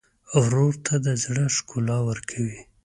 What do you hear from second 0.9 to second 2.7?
د زړه ښکلا ورکوې.